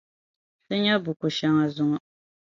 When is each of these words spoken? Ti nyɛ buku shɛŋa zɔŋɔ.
Ti 0.65 0.73
nyɛ 0.83 0.95
buku 1.03 1.27
shɛŋa 1.37 1.65
zɔŋɔ. 1.75 1.97